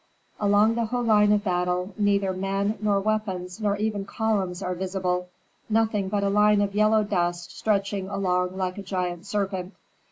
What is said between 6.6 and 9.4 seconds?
of yellow dust stretching along like a giant